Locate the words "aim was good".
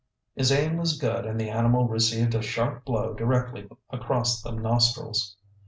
0.51-1.27